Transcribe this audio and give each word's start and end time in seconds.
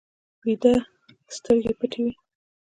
ویده 0.45 0.73
سترګې 1.35 1.71
پټې 1.79 1.99
وي 2.03 2.13